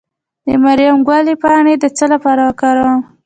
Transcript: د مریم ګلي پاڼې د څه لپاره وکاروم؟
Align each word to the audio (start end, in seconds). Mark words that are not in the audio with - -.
د 0.45 0.49
مریم 0.63 0.97
ګلي 1.07 1.35
پاڼې 1.41 1.75
د 1.79 1.85
څه 1.97 2.05
لپاره 2.13 2.41
وکاروم؟ 2.47 3.01